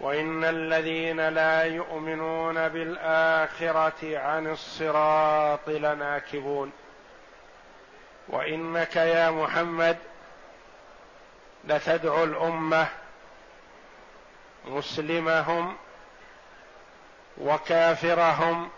وإن 0.00 0.44
الذين 0.44 1.28
لا 1.28 1.62
يؤمنون 1.62 2.68
بالآخرة 2.68 4.18
عن 4.18 4.46
الصراط 4.46 5.68
لناكبون. 5.68 6.72
وإنك 8.28 8.96
يا 8.96 9.30
محمد 9.30 9.96
لتدعو 11.64 12.24
الأمة 12.24 12.88
مسلمهم 14.66 15.76
وكافرهم 17.38 18.70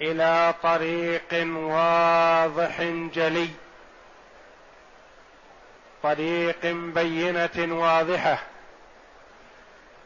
إلى 0.00 0.54
طريق 0.62 1.46
واضح 1.56 2.82
جلي 3.14 3.48
طريق 6.02 6.66
بينة 6.72 7.80
واضحة. 7.80 8.53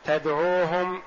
تدعوهم 0.09 1.03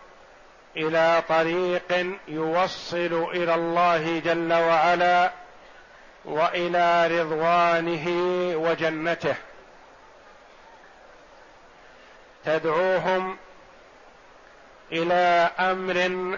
إلى 0.77 1.23
طريق 1.29 2.17
يوصل 2.27 3.29
إلى 3.33 3.55
الله 3.55 4.19
جل 4.19 4.53
وعلا 4.53 5.31
وإلى 6.25 7.07
رضوانه 7.07 8.07
وجنته. 8.57 9.35
تدعوهم 12.45 13.37
إلى 14.91 15.49
أمر 15.59 16.37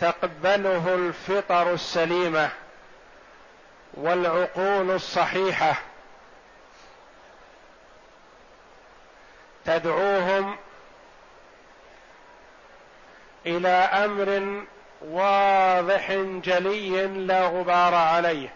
تقبله 0.00 0.94
الفطر 0.94 1.72
السليمة 1.72 2.50
والعقول 3.94 4.90
الصحيحة. 4.90 5.74
تدعوهم 9.64 10.56
إلى 13.46 13.68
أمر 13.68 14.62
واضح 15.02 16.12
جلي 16.44 17.06
لا 17.06 17.46
غبار 17.46 17.94
عليه 17.94 18.54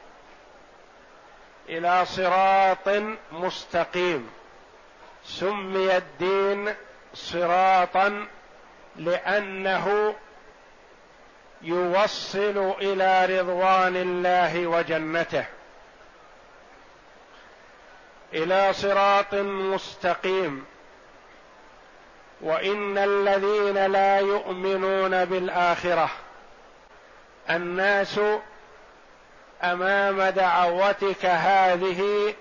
إلى 1.69 2.07
صراط 2.07 2.89
مستقيم 3.33 4.31
سمي 5.25 5.97
الدين 5.97 6.75
صراطا 7.15 8.27
لأنه 8.97 10.15
يوصل 11.63 12.75
إلى 12.81 13.41
رضوان 13.41 13.97
الله 13.97 14.67
وجنته 14.67 15.45
إلى 18.35 18.73
صراط 18.73 19.35
مستقيم. 19.35 20.65
وإن 22.41 22.99
الذين 22.99 23.87
لا 23.87 24.19
يؤمنون 24.19 25.25
بالآخرة 25.25 26.11
الناس 27.51 28.21
أمام 29.63 30.23
دعوتك 30.23 31.27
هذه 31.27 32.35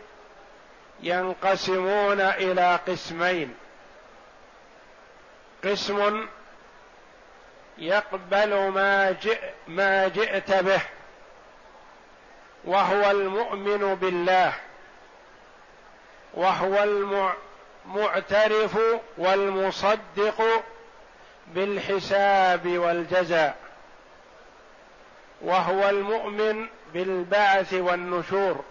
ينقسمون 1.04 2.22
إلى 2.22 2.80
قسمين. 2.88 3.56
قسم 5.64 6.28
يقبل 7.78 8.68
ما 8.68 9.12
جئ 9.12 9.40
ما 9.68 10.08
جئت 10.08 10.54
به 10.54 10.82
وهو 12.66 13.12
المؤمن 13.12 13.96
بالله 13.96 14.54
وهو 16.34 16.84
المعترف 17.86 18.78
والمصدق 19.18 20.64
بالحساب 21.48 22.78
والجزاء 22.78 23.56
وهو 25.42 25.90
المؤمن 25.90 26.68
بالبعث 26.94 27.74
والنشور. 27.74 28.64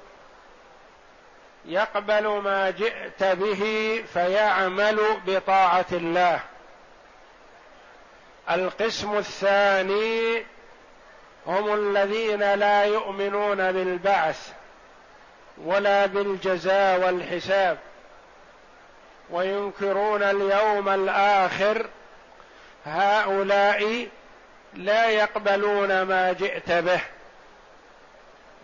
يقبل 1.64 2.28
ما 2.28 2.70
جئت 2.70 3.24
به 3.24 4.04
فيعمل 4.12 5.00
بطاعة 5.26 5.86
الله. 5.92 6.40
القسم 8.50 9.18
الثاني 9.18 10.44
هم 11.46 11.74
الذين 11.74 12.54
لا 12.54 12.84
يؤمنون 12.84 13.72
بالبعث 13.72 14.52
ولا 15.64 16.06
بالجزاء 16.06 17.00
والحساب. 17.00 17.78
وينكرون 19.30 20.22
اليوم 20.22 20.88
الآخر 20.88 21.86
هؤلاء 22.86 24.08
لا 24.74 25.08
يقبلون 25.08 26.02
ما 26.02 26.32
جئت 26.32 26.72
به 26.72 27.00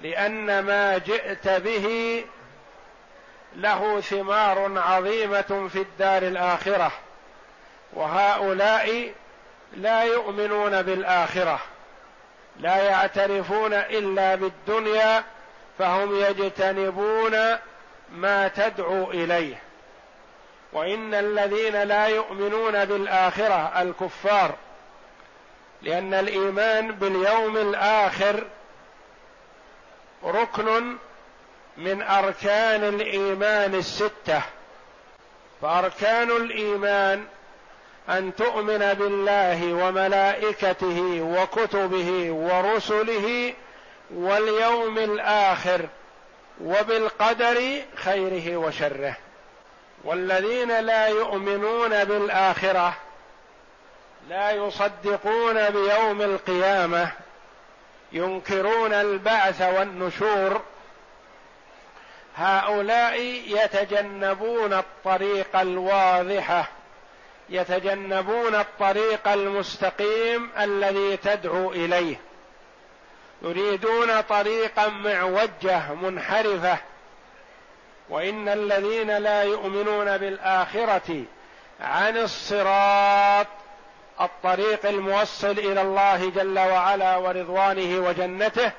لأن 0.02 0.60
ما 0.60 0.98
جئت 0.98 1.48
به 1.48 2.24
له 3.56 4.00
ثمار 4.00 4.78
عظيمة 4.78 5.68
في 5.72 5.78
الدار 5.78 6.22
الآخرة 6.22 6.92
وهؤلاء 7.92 9.12
لا 9.76 10.02
يؤمنون 10.02 10.82
بالآخرة 10.82 11.60
لا 12.56 12.76
يعترفون 12.76 13.72
إلا 13.74 14.34
بالدنيا 14.34 15.24
فهم 15.78 16.20
يجتنبون 16.20 17.36
ما 18.12 18.48
تدعو 18.48 19.10
إليه. 19.10 19.62
وإن 20.72 21.14
الذين 21.14 21.82
لا 21.82 22.06
يؤمنون 22.06 22.84
بالآخرة 22.84 23.82
الكفار 23.82 24.54
لأن 25.82 26.14
الإيمان 26.14 26.92
باليوم 26.92 27.56
الآخر 27.56 28.44
ركن 30.24 30.96
من 31.76 32.02
أركان 32.02 32.84
الإيمان 32.84 33.74
الستة. 33.74 34.42
فأركان 35.62 36.30
الإيمان 36.30 37.24
أن 38.08 38.36
تؤمن 38.36 38.94
بالله 38.94 39.74
وملائكته 39.74 41.20
وكتبه 41.22 42.30
ورسله 42.30 43.54
واليوم 44.14 44.98
الآخر 44.98 45.86
وبالقدر 46.64 47.82
خيره 47.96 48.56
وشره. 48.56 49.16
والذين 50.04 50.80
لا 50.80 51.06
يؤمنون 51.06 52.04
بالآخرة 52.04 52.94
لا 54.28 54.50
يصدقون 54.50 55.70
بيوم 55.70 56.22
القيامة 56.22 57.12
ينكرون 58.12 58.92
البعث 58.92 59.62
والنشور 59.62 60.62
هؤلاء 62.36 63.20
يتجنبون 63.46 64.72
الطريق 64.72 65.56
الواضحه 65.56 66.68
يتجنبون 67.48 68.54
الطريق 68.54 69.28
المستقيم 69.28 70.50
الذي 70.60 71.16
تدعو 71.16 71.72
إليه 71.72 72.16
يريدون 73.42 74.20
طريقا 74.20 74.88
معوجة 74.88 75.94
منحرفة 75.94 76.78
وإن 78.10 78.48
الذين 78.48 79.10
لا 79.10 79.42
يؤمنون 79.42 80.16
بالآخرة 80.16 81.24
عن 81.80 82.16
الصراط 82.16 83.46
الطريق 84.20 84.86
الموصل 84.86 85.50
إلى 85.50 85.82
الله 85.82 86.30
جل 86.30 86.58
وعلا 86.58 87.16
ورضوانه 87.16 88.08
وجنته 88.08 88.72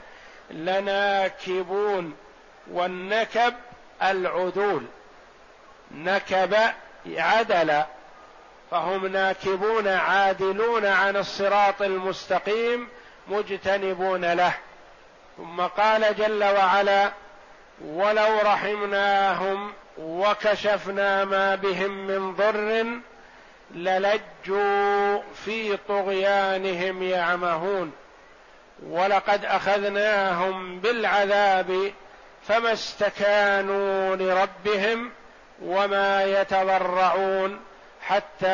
لناكبون 0.52 2.16
والنكب 2.72 3.54
العدول. 4.04 4.84
نكب 5.92 6.58
عدل. 7.06 7.82
فهم 8.72 9.08
ناكبون 9.08 9.88
عادلون 9.88 10.86
عن 10.86 11.16
الصراط 11.16 11.82
المستقيم 11.82 12.88
مجتنبون 13.28 14.34
له. 14.34 14.54
ثم 15.38 15.62
قال 15.62 16.16
جل 16.16 16.44
وعلا 16.44 17.12
ولو 17.86 18.40
رحمناهم 18.44 19.74
وكشفنا 19.98 21.26
ما 21.26 21.56
بهم 21.56 22.08
من 22.08 22.36
ضر 22.36 22.86
للجوا 23.76 25.20
في 25.46 25.78
طغيانهم 25.88 27.04
يعمهون. 27.04 27.92
ولقد 28.90 29.46
أخذناهم 29.46 30.80
بالعذاب 30.80 31.92
فما 32.48 32.74
استكانوا 32.74 34.16
لربهم 34.16 35.12
وما 35.64 36.24
يتضرعون 36.24 37.60
حتى 38.02 38.48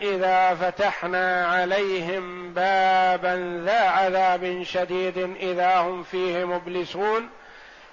إذا 0.00 0.54
فتحنا 0.54 1.46
عليهم 1.46 2.54
بابا 2.54 3.62
ذا 3.64 3.80
عذاب 3.80 4.62
شديد 4.62 5.18
إذا 5.40 5.76
هم 5.76 6.02
فيه 6.02 6.44
مبلسون. 6.44 7.28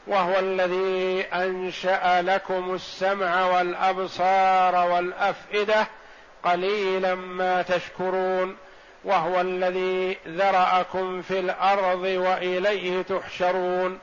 وهو 0.07 0.39
الذي 0.39 1.25
أنشأ 1.33 2.21
لكم 2.21 2.73
السمع 2.73 3.45
والأبصار 3.45 4.91
والأفئدة 4.91 5.87
قليلا 6.43 7.15
ما 7.15 7.61
تشكرون. 7.61 8.57
وهو 9.03 9.41
الذي 9.41 10.17
ذرأكم 10.27 11.21
في 11.21 11.39
الأرض 11.39 12.01
وإليه 12.01 13.01
تحشرون. 13.01 13.99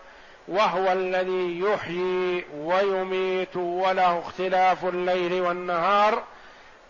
وهو 0.48 0.92
الذي 0.92 1.60
يحيي 1.60 2.44
ويميت 2.54 3.56
وله 3.56 4.18
اختلاف 4.18 4.84
الليل 4.84 5.42
والنهار. 5.42 6.22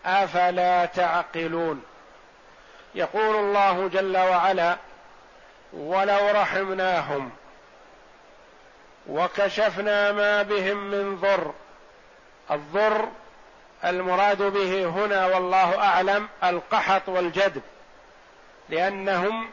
أفلا 0.05 0.85
تعقلون؟ 0.85 1.83
يقول 2.95 3.35
الله 3.35 3.87
جل 3.87 4.17
وعلا 4.17 4.77
ولو 5.73 6.29
رحمناهم 6.31 7.31
وكشفنا 9.09 10.11
ما 10.11 10.41
بهم 10.43 10.91
من 10.91 11.15
ضر. 11.15 11.53
الضر 12.51 13.07
المراد 13.85 14.41
به 14.41 14.85
هنا 14.85 15.25
والله 15.25 15.77
أعلم 15.83 16.27
القحط 16.43 17.09
والجدب 17.09 17.61
لأنهم 18.69 19.49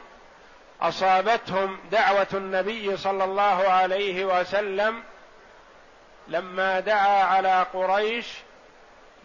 أصابتهم 0.81 1.79
دعوة 1.91 2.27
النبي 2.33 2.97
صلى 2.97 3.23
الله 3.23 3.69
عليه 3.69 4.25
وسلم 4.25 5.03
لما 6.27 6.79
دعا 6.79 7.23
على 7.23 7.65
قريش 7.73 8.27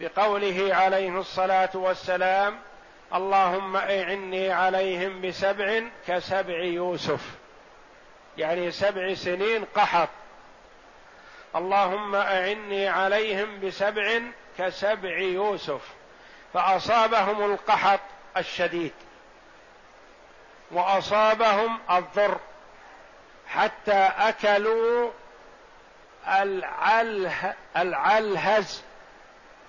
بقوله 0.01 0.75
عليه 0.75 1.21
الصلاة 1.21 1.71
والسلام 1.75 2.59
اللهم 3.15 3.77
أعني 3.77 4.51
عليهم 4.51 5.21
بسبع 5.21 5.83
كسبع 6.07 6.59
يوسف. 6.59 7.21
يعني 8.39 8.71
سبع 8.71 9.15
سنين 9.15 9.65
قحط. 9.65 10.09
اللهم 11.57 12.15
أعني 12.15 12.89
عليهم 12.89 13.61
بسبع 13.61 14.21
كسبع 14.59 15.19
يوسف 15.19 15.81
فأصابهم 16.55 17.53
القحط 17.53 18.01
الشديد 18.37 18.93
وأصابهم 20.71 21.79
الضر 21.91 22.39
حتى 23.49 24.11
أكلوا 24.19 25.11
العله 26.29 27.55
العلهز. 27.77 28.83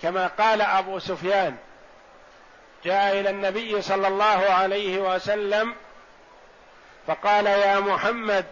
كما 0.02 0.28
قال 0.28 0.62
أبو 0.62 1.00
سفيان 1.00 1.56
جاء 2.86 3.20
إلى 3.20 3.30
النبي 3.30 3.82
صلى 3.82 4.08
الله 4.08 4.50
عليه 4.50 4.98
وسلم 4.98 5.76
فقال 7.08 7.46
يا 7.46 7.80
محمد 7.80 8.46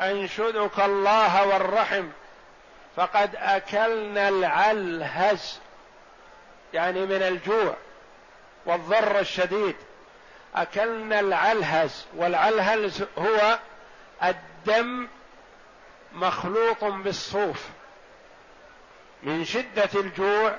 أنشدك 0.00 0.80
الله 0.80 1.46
والرحم 1.46 2.08
فقد 2.96 3.36
أكلنا 3.36 4.28
العلهز 4.28 5.58
يعني 6.74 7.06
من 7.06 7.22
الجوع 7.22 7.74
والضر 8.66 9.18
الشديد. 9.18 9.76
أكلنا 10.54 11.20
العلهز 11.20 12.06
والعلهز 12.16 13.04
هو 13.18 13.58
الدم 14.22 15.08
مخلوط 16.12 16.84
بالصوف. 16.84 17.68
من 19.22 19.44
شدة 19.44 19.90
الجوع 19.94 20.56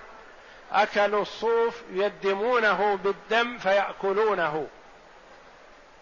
أكلوا 0.71 1.21
الصوف 1.21 1.81
يدمونه 1.91 2.95
بالدم 3.03 3.57
فيأكلونه. 3.57 4.67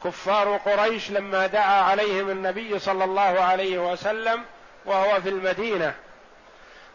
كفار 0.04 0.58
قريش 0.58 1.12
لما 1.12 1.48
دعا 1.48 1.82
عليهم 1.82 2.30
النبي 2.30 2.80
صلى 2.80 3.04
الله 3.04 3.42
عليه 3.42 3.92
وسلم 3.92 4.44
وهو 4.86 5.22
في 5.22 5.30
المدينة 5.30 5.96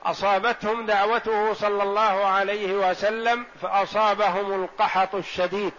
أصابتهم 0.05 0.87
دعوته 0.87 1.55
صلى 1.55 1.83
الله 1.83 2.27
عليه 2.27 2.73
وسلم 2.73 3.47
فأصابهم 3.63 4.65
القحط 4.65 5.15
الشديد. 5.15 5.73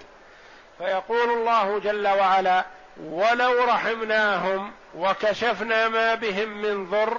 فيقول 0.78 1.30
الله 1.30 1.80
جل 1.80 2.08
وعلا 2.08 2.66
ولو 3.04 3.64
رحمناهم 3.64 4.72
وكشفنا 4.96 5.88
ما 5.88 6.16
بهم 6.16 6.50
من 6.50 6.90
ضر 6.90 7.18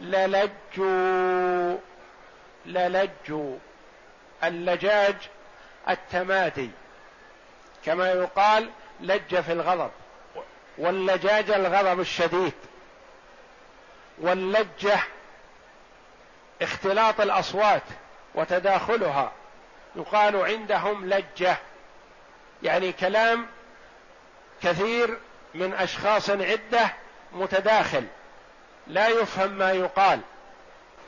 للجوا 0.00 1.78
للجوا. 2.66 3.56
اللجاج 4.44 5.16
التمادي. 5.88 6.70
كما 7.84 8.10
يقال 8.12 8.70
لج 9.00 9.40
في 9.40 9.52
الغضب 9.52 9.90
واللجاج 10.78 11.50
الغضب 11.50 12.00
الشديد 12.00 12.52
واللجة 14.18 15.00
اختلاط 16.62 17.20
الأصوات 17.20 17.82
وتداخلها 18.34 19.32
يقال 19.96 20.36
عندهم 20.36 21.08
لجة 21.08 21.56
يعني 22.62 22.92
كلام 22.92 23.46
كثير 24.62 25.18
من 25.54 25.74
أشخاص 25.74 26.30
عدة 26.30 26.92
متداخل 27.32 28.04
لا 28.86 29.08
يفهم 29.08 29.50
ما 29.50 29.72
يقال. 29.72 30.20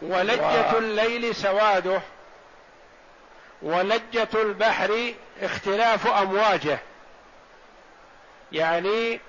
ولجة 0.03 0.79
الليل 0.79 1.35
سواده 1.35 2.01
ولجة 3.63 4.29
البحر 4.35 5.15
اختلاف 5.43 6.07
أمواجه. 6.07 6.79
يعني 8.53 9.21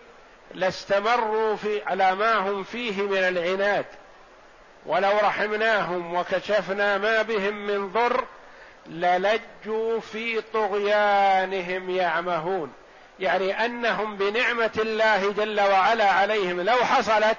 لاستمروا 0.53 1.55
في 1.55 1.83
على 1.83 2.15
ما 2.15 2.33
هم 2.33 2.63
فيه 2.63 3.01
من 3.01 3.17
العناد. 3.17 3.85
ولو 4.85 5.11
رحمناهم 5.23 6.15
وكشفنا 6.15 6.97
ما 6.97 7.21
بهم 7.21 7.67
من 7.67 7.91
ضر 7.91 8.25
للجوا 8.87 9.99
في 9.99 10.41
طغيانهم 10.41 11.89
يعمهون. 11.89 12.73
يعني 13.19 13.65
أنهم 13.65 14.17
بنعمة 14.17 14.71
الله 14.77 15.31
جل 15.31 15.61
وعلا 15.61 16.11
عليهم. 16.11 16.61
لو 16.61 16.75
حصلت 16.75 17.37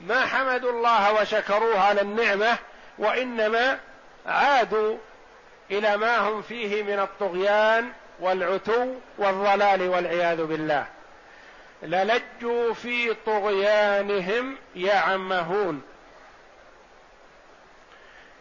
ما 0.00 0.26
حمدوا 0.26 0.70
الله 0.70 1.20
وشكروه 1.20 1.80
على 1.80 2.00
النعمة 2.00 2.58
وإنما 2.98 3.78
عادوا 4.26 4.96
إلى 5.70 5.96
ما 5.96 6.18
هم 6.18 6.42
فيه 6.42 6.82
من 6.82 6.98
الطغيان 6.98 7.92
والعتو 8.20 8.94
والضلال 9.18 9.88
والعياذ 9.88 10.44
بالله. 10.44 10.86
للجوا 11.82 12.74
في 12.74 13.14
طغيانهم 13.26 14.56
يعمهون. 14.76 15.82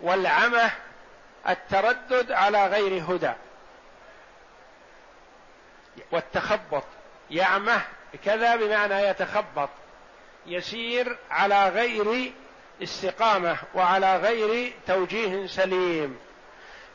والعمه 0.01 0.72
التردد 1.50 2.31
على 2.31 2.68
غير 2.68 3.04
هدى. 3.04 3.31
والتخبط. 6.12 6.84
يعمه 7.32 7.82
كذا 8.25 8.56
بمعنى 8.56 9.08
يتخبط. 9.08 9.70
يسير 10.46 11.18
على 11.32 11.70
غير 11.70 12.32
استقامة 12.84 13.58
وعلى 13.75 14.18
غير 14.18 14.74
توجيه 14.88 15.48
سليم. 15.48 16.20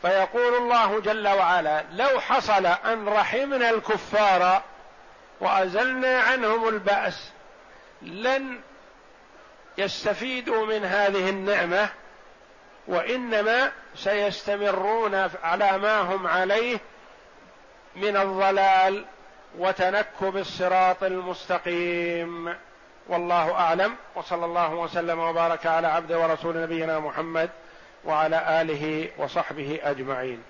فيقول 0.03 0.55
الله 0.55 1.01
جل 1.01 1.29
وعلا 1.29 1.85
لو 1.93 2.21
حصل 2.21 2.67
أن 2.67 3.09
رحمنا 3.09 3.71
الكفار 3.71 4.63
وأزلنا 5.41 6.21
عنهم 6.21 6.69
البأس 6.69 7.31
لن 8.03 8.61
يستفيدوا 9.79 10.67
من 10.67 10.85
هذه 10.85 11.31
النعمة 11.31 11.89
وإنما 12.87 13.73
سيستمرون 13.95 15.15
على 15.43 15.79
ما 15.79 16.01
هم 16.01 16.27
عليه 16.27 16.79
من 17.97 18.17
الضلال 18.17 19.05
وتنكب 19.59 20.37
الصراط 20.37 21.03
المستقيم. 21.03 22.55
والله 23.09 23.53
أعلم. 23.53 23.97
وصلى 24.15 24.45
الله 24.45 24.75
وسلم 24.75 25.19
وبارك 25.19 25.67
على 25.67 25.87
عبد 25.87 26.13
ورسول 26.13 26.63
نبينا 26.63 26.99
محمد 26.99 27.51
وعلى 28.05 28.61
آله 28.63 29.09
وصحبه 29.19 29.81
أجمعين. 29.83 30.43